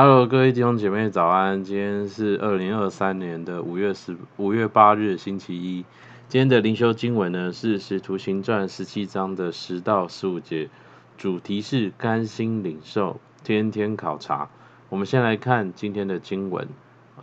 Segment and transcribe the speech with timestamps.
[0.00, 1.64] Hello，各位弟兄姐妹早安！
[1.64, 5.84] 今天是二零二三年的五月十五月八日，星期一。
[6.28, 10.70] 今天的灵修经文呢是《使徒行传》十七章的十到十五节，
[11.16, 14.48] 主题是甘心领受，天天考察。
[14.88, 16.68] 我们先来看今天的经文，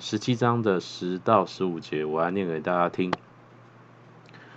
[0.00, 3.12] 十七章的十到十五节，我来念给大家听。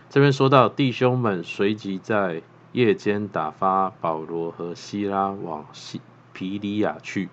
[0.10, 2.42] 这边说到，弟兄们随即在
[2.72, 6.02] 夜间打发保罗和西拉往西
[6.34, 7.30] 皮里亚去。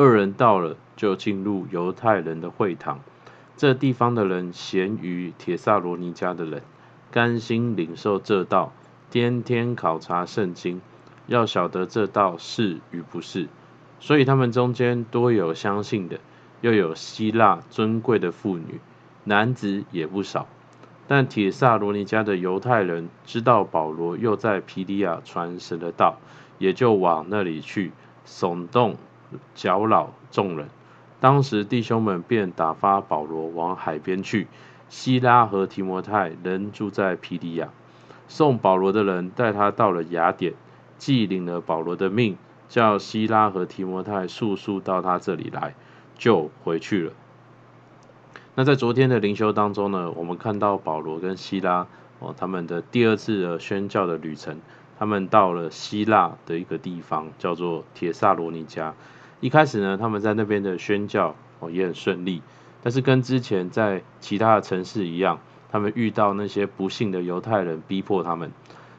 [0.00, 3.00] 二人到了，就进入犹太人的会堂。
[3.56, 6.62] 这地方的人咸于铁萨罗尼迦的人，
[7.10, 8.72] 甘心领受这道，
[9.10, 10.80] 天天考察圣经，
[11.26, 13.48] 要晓得这道是与不是。
[13.98, 16.20] 所以他们中间多有相信的，
[16.60, 18.78] 又有希腊尊贵的妇女，
[19.24, 20.46] 男子也不少。
[21.08, 26.20] 但铁萨罗尼迦的犹太人知道保罗又在庇哩亚传神的道，
[26.58, 27.90] 也就往那里去，
[28.24, 28.94] 耸动。
[29.54, 30.68] 搅扰众人，
[31.20, 34.46] 当时弟兄们便打发保罗往海边去。
[34.88, 37.68] 希拉和提摩太仍住在庇哩亚。
[38.26, 40.54] 送保罗的人带他到了雅典，
[40.96, 45.74] 既领了保罗的命，叫希拉和提摩太速速到他这里来，
[46.16, 47.12] 就回去了。
[48.54, 51.86] 那在昨天的灵修当中呢，我们看到保罗跟希拉
[52.18, 54.60] 哦，他们的第二次的宣教的旅程，
[54.98, 58.92] 他们到了希腊的一个地方，叫做铁萨罗尼迦。
[59.40, 62.42] 一开始呢，他们在那边的宣教哦也很顺利，
[62.82, 65.38] 但是跟之前在其他的城市一样，
[65.70, 68.50] 他们遇到那些不幸的犹太人逼迫他们，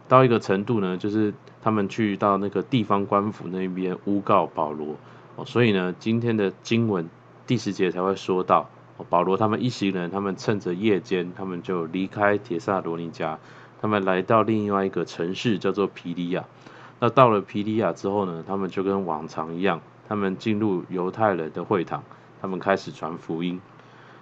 [0.08, 4.96] 到一个程度呢，就是他们去到那个地方官府那边诬告保罗
[5.36, 7.10] 哦，所以呢，今天的经文
[7.46, 8.70] 第十节才会说到，
[9.10, 13.38] 保罗他们一行人，他们趁着夜间，他们就离开帖撒罗尼迦，
[13.82, 16.46] 他们来到另外一个城市叫做皮利亚。
[17.02, 19.82] 那到了皮利亚之后呢，他们就跟往常一样。
[20.10, 22.04] 他们进入犹太人的会堂，
[22.42, 23.62] 他们开始传福音。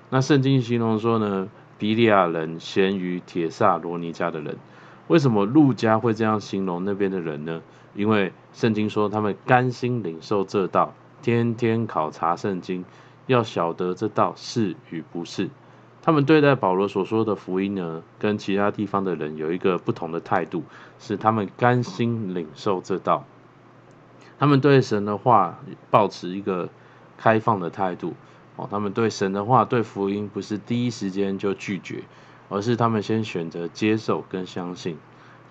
[0.10, 1.48] 那圣经形容说呢，
[1.80, 4.58] 比利亚人咸于帖撒罗尼迦的人。
[5.08, 7.62] 为什么路加会这样形容那边的人呢？
[7.96, 12.84] 因为圣经说他们甘心领受这道，天天考察圣经，
[13.26, 15.50] 要晓得这道是与不是。
[16.02, 20.64] 他们对待保罗所说的福音呢，跟其他地方的人有一个不同的态度，
[21.00, 23.26] 是他们甘心领受这道。
[24.40, 25.60] 他们对神的话
[25.90, 26.70] 抱持一个
[27.18, 28.14] 开放的态度
[28.56, 32.04] 哦，他们对神的话、对福音不是第一时间就拒绝，
[32.50, 34.98] 而是他们先选择接受跟相信。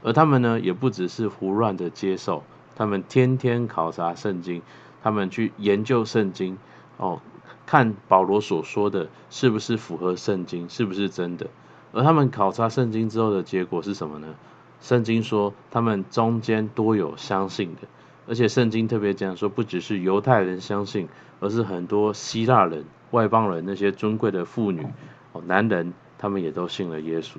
[0.03, 2.45] 而他们呢，也不只是胡乱的接受，
[2.77, 4.63] 他们天天考察圣经，
[5.03, 6.59] 他们去研究圣经
[6.97, 7.21] 哦，
[7.65, 11.49] 看保罗所说的是不是符合圣经，是不是真的。
[11.93, 14.35] 而他们考察圣经之后的结果是什么呢？
[14.81, 17.89] 圣经说，他们中间多有相信的。
[18.29, 21.09] 而且圣经特别讲说，不只是犹太人相信，
[21.41, 24.87] 而是很多希腊人、外邦人那些尊贵的妇女、
[25.33, 27.39] 哦男人，他们也都信了耶稣。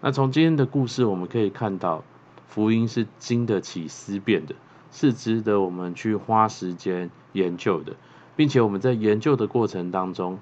[0.00, 2.02] 那从今天的故事，我们可以看到，
[2.48, 4.54] 福音是经得起思辨的，
[4.90, 7.94] 是值得我们去花时间研究的，
[8.34, 10.40] 并且我们在研究的过程当中，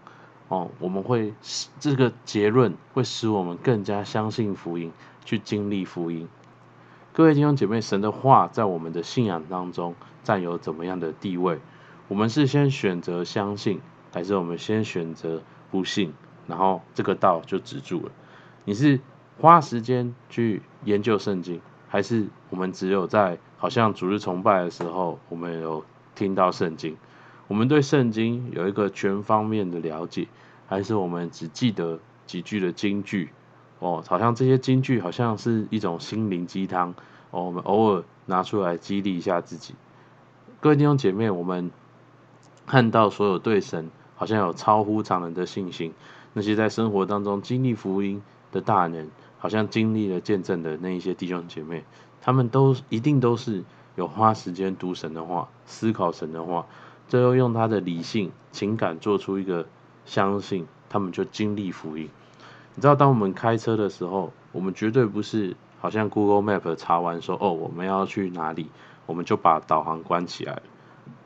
[0.49, 1.35] 哦，我们会
[1.79, 4.93] 这个结论会使我们更加相信福音，
[5.25, 6.29] 去经历福音。
[7.13, 11.59] 各位弟兄姐妹，神的话在我们的信仰当中占有怎么样的地位？
[12.07, 13.81] 我们是先选择相信，
[14.13, 16.13] 还是我们先选择不信？
[16.47, 18.13] 然后这个道就止住了。
[18.65, 19.01] 你是
[19.41, 25.85] 花时间去研究圣经，还是我们只有在好像主日崇拜的时候，我们有
[26.15, 26.97] 听到圣经？
[27.49, 30.29] 我们对圣经有一个全方面的了解，
[30.69, 33.31] 还是我们只记得几句的金句？
[33.81, 36.95] 哦，好像这些金句好像是一种心灵鸡汤。
[37.33, 39.75] 哦，我们偶尔拿出来激励一下自己。
[40.61, 41.71] 各位弟兄姐妹，我们
[42.67, 45.95] 看到所有对神好像有超乎常人的信心，
[46.33, 51.85] 那些在生活当中经历福音的大人，好像经历了见证的那一些弟兄姐妹，
[52.21, 53.65] 他们都一定都是
[53.95, 56.67] 有花时间读神的话，思考神的话，
[57.09, 59.67] 最后用他的理性情感做出一个
[60.05, 62.11] 相信，他们就经历福音。
[62.81, 65.55] 你知道，当我们开车的时候，我们绝对不是。
[65.83, 68.71] 好像 Google Map 查完说哦，我们要去哪里，
[69.05, 70.63] 我们就把导航关起来。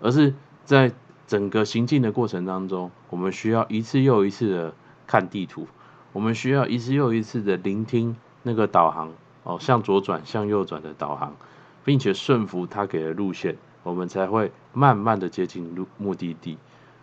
[0.01, 0.35] 而是
[0.65, 0.93] 在
[1.29, 4.75] 整个行进的过程当中，我们需要一次又一次的
[5.06, 5.69] 看地图，
[6.12, 9.12] 我们需要一次又一次的聆听那个导航
[9.45, 11.35] 哦，向左转、向右转的导航，
[11.85, 16.59] 并且顺服他给的路线，我们才会慢慢的接近路目的地。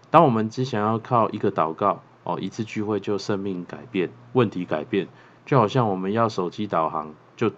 [0.09, 5.07] 当我们只想要靠一个祷告哦，一次聚会就生命改变、问题改变，
[5.45, 7.13] 就好像我们要手机导航。
[7.35, 7.51] 就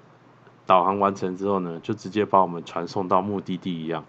[0.65, 4.06] 导航完成之后呢，就直接把我们传送到目的地一样。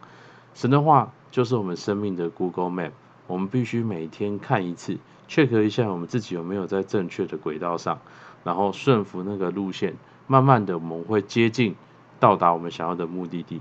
[0.54, 2.92] 神的话就是我们生命的 Google Map，
[3.26, 4.98] 我们必须每天看一次
[5.28, 7.98] ，check 一下我们自己有没有在正确的轨道上，
[8.44, 9.96] 然后顺服那个路线，
[10.28, 11.74] 慢慢的我们会接近
[12.20, 13.60] 到达我们想要的目的地。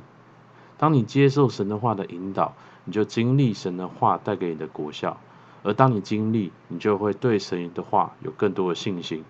[0.77, 2.53] 当你接受神的话的引导，
[2.85, 5.17] 你就经历神的话带给你的果效，
[5.63, 9.23] 而当你经历，你就会对神的话有更多的信心。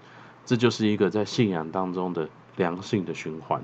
[0.46, 2.28] 这就是一个在信仰当中的
[2.58, 3.62] 良性的循环。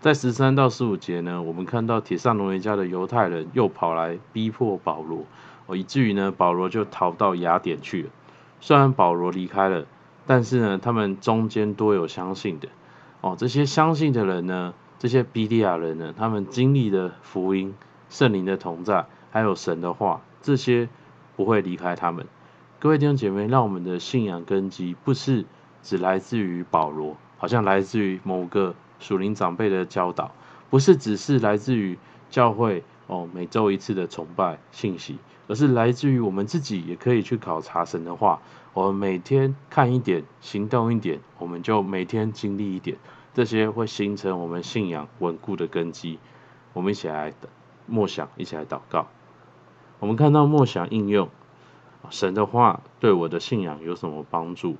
[0.00, 5.24] 在十三到十五节呢，我们看到铁上罗尼家的犹太人又跑来逼迫保罗，
[5.66, 8.10] 哦，以至于呢，保罗就逃到雅典去了。
[8.60, 9.86] 虽然保罗离开了，
[10.26, 12.68] 但是呢，他们中间多有相信的，
[13.20, 17.74] 哦，这些相信的人呢，这些比利亚人呢，他们经历的福音、
[18.10, 20.90] 圣灵的同在，还有神的话，这些
[21.36, 22.26] 不会离开他们。
[22.78, 25.46] 各位弟兄姐妹，让我们的信仰根基不是
[25.82, 30.32] 只来自于保罗，好像来自于某个属灵长辈的教导，
[30.68, 31.98] 不是只是来自于
[32.28, 35.16] 教会哦每周一次的崇拜信息，
[35.48, 38.42] 而是来自于我们自己也可以去考察神的话。
[38.74, 42.98] 我们每天看一点，行动一点，我们就每天经历一点，
[43.32, 46.18] 这些会形成我们信仰稳固的根基。
[46.74, 47.32] 我们一起来
[47.86, 49.06] 默想，一起来祷告。
[49.98, 51.28] 我们看到默想应用。
[52.10, 54.76] 神的话对我的信仰有什么帮助？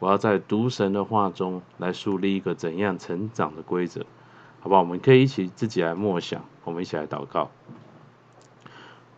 [0.00, 4.04] 我要在读神的话中来树立一个怎样成长的规则？
[4.60, 4.80] 好不好？
[4.80, 7.50] 我们可以一起自己来默想，我们一起来祷告。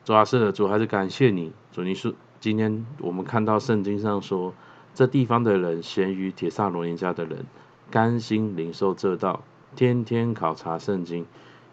[0.04, 4.52] 主啊，是的，主还是感谢你，主你是，今天我们看到圣经上说，
[4.94, 7.46] 这地方的人贤于铁萨罗尼家的人，
[7.90, 9.42] 甘心领受这道，
[9.74, 11.26] 天天考察圣经，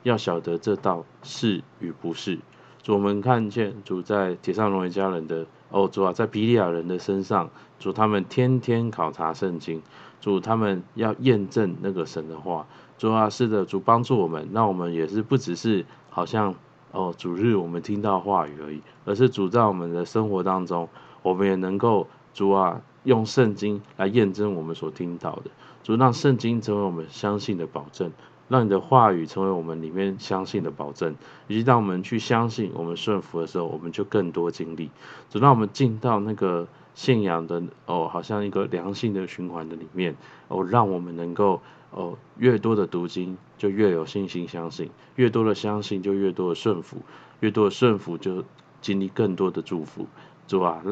[0.04, 2.40] 要晓得这道是与不是。
[2.84, 5.46] 主，我们看见主在帖撒罗尼迦人的。
[5.70, 7.50] 哦，主啊，在比利亚人的身上，
[7.80, 9.82] 主他们天天考察圣经，
[10.22, 12.68] 主他们要验证那个神的话。
[13.00, 16.54] 主啊，是的，主帮助我们，那我们也是不只是好像
[16.92, 20.88] 哦，主日我们听到话语而已，而是主在我们的生活当中，
[21.24, 25.50] 我们也能够主啊，用圣经来验证我们所听到的。
[25.82, 28.12] 主让圣经成为我们相信的保证。
[28.50, 31.16] 让你的话语成为我们里面相信的保证，
[31.48, 34.92] 以及当我们去相信、我们顺服的时候，我们就更多经历。
[35.30, 40.16] 直到我们进到那个信仰的哦，好像一个良性的循环的里面
[40.50, 46.98] 哦，让我们能够哦，越多的读经就越有信心相信，越多的相信就越多的顺服，
[47.40, 48.44] 越多的顺服就
[48.82, 50.06] 经历更多的祝福，
[50.48, 50.84] 主啊，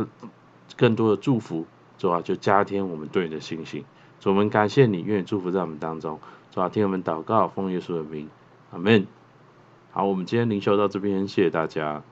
[0.78, 1.66] 更多的祝福，
[1.98, 3.84] 主啊，就加添我们对你的信心。
[4.20, 6.20] 主，我们感谢你，愿意祝福在我们当中。
[6.52, 8.30] 主啊，听我们祷告，奉耶稣的名，
[8.72, 9.08] 阿门。
[9.92, 12.04] 好，我们今天灵修到这边，谢谢大家。